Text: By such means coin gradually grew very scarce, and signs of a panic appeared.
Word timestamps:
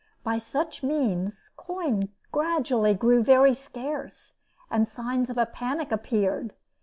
By 0.23 0.39
such 0.39 0.81
means 0.81 1.51
coin 1.55 2.09
gradually 2.31 2.95
grew 2.95 3.23
very 3.23 3.53
scarce, 3.53 4.39
and 4.71 4.87
signs 4.87 5.29
of 5.29 5.37
a 5.37 5.45
panic 5.45 5.91
appeared. 5.91 6.55